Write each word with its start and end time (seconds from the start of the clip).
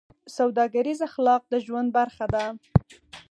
سوداګریز 0.37 0.99
اخلاق 1.09 1.41
د 1.51 1.53
ژوند 1.65 1.89
برخه 1.97 2.25
ده. 2.33 2.45